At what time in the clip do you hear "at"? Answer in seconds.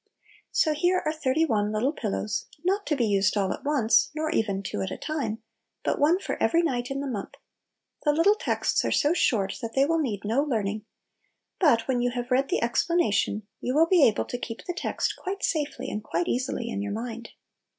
3.53-3.63, 4.81-4.89